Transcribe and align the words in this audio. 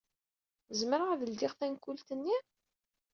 Zemreɣ 0.79 1.09
ad 1.11 1.21
ledyeɣ 1.29 1.53
tankult-nni? 1.59 2.37